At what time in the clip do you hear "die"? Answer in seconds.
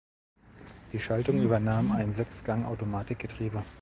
0.93-0.99